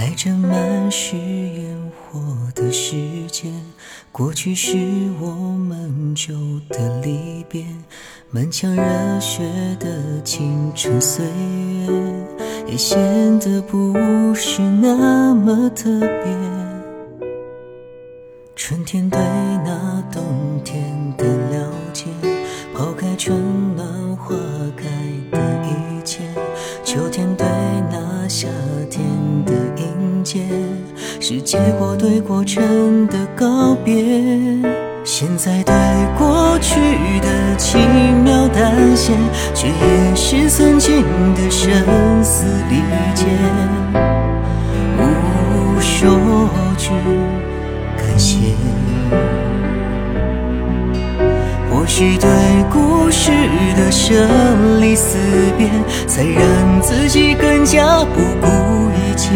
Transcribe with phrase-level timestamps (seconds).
[0.00, 2.18] 在这满是烟火
[2.54, 2.96] 的世
[3.26, 3.52] 间，
[4.10, 4.78] 过去是
[5.20, 6.32] 我们旧
[6.70, 7.66] 的离别，
[8.30, 9.42] 满腔热血
[9.78, 11.92] 的青春岁月，
[12.66, 12.98] 也显
[13.40, 13.94] 得不
[14.34, 17.28] 是那么特别。
[18.56, 19.20] 春天对
[30.30, 30.40] 迎接，
[31.20, 33.94] 是结果对过程的告别。
[35.04, 35.74] 现在对
[36.18, 36.78] 过去
[37.20, 37.80] 的轻
[38.22, 39.12] 描淡写，
[39.54, 41.02] 却也是曾经
[41.34, 41.72] 的声
[42.22, 42.82] 嘶力
[43.14, 43.24] 竭。
[44.98, 46.10] 无说
[46.76, 46.90] 句
[47.96, 48.54] 感谢。
[51.70, 52.28] 或许对
[52.70, 53.32] 故事
[53.90, 55.18] 的生离死
[55.58, 55.68] 别，
[56.06, 58.46] 才让自己更加不顾
[58.92, 59.30] 一切。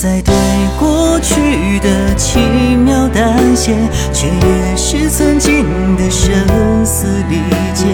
[0.00, 0.34] 在对
[0.78, 3.76] 过去的轻描淡写，
[4.14, 6.32] 却也是曾经的生
[6.86, 7.36] 死离
[7.74, 7.86] 间。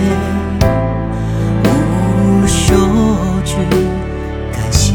[2.05, 2.77] 无说
[3.45, 3.56] 句
[4.52, 4.92] 感谢。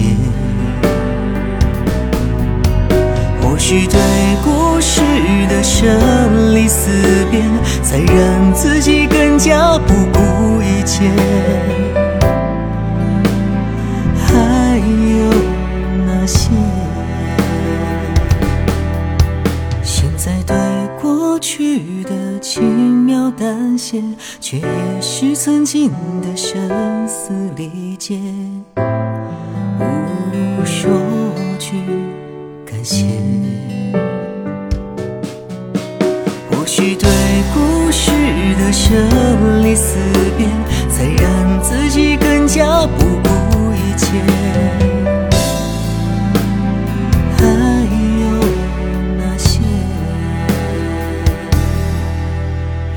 [3.41, 3.99] 或许对
[4.41, 5.01] 故事
[5.49, 6.87] 的生离死
[7.29, 7.41] 别，
[7.83, 11.11] 才让自己更加不顾一切。
[21.41, 22.63] 去的轻
[23.03, 24.01] 描淡写，
[24.39, 25.89] 却也是曾经
[26.21, 26.69] 的生
[27.07, 28.21] 死离间。
[28.75, 30.91] 无说
[31.57, 31.77] 句
[32.63, 33.07] 感谢。
[36.51, 37.09] 或许对
[37.53, 38.11] 故事
[38.59, 39.97] 的生离死
[40.37, 40.45] 别，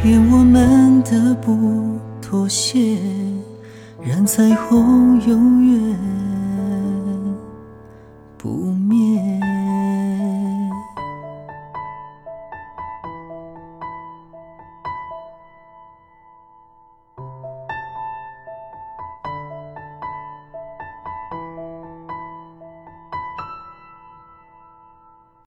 [0.04, 2.98] 愿我们的不妥协，
[4.03, 5.73] 染彩虹永远。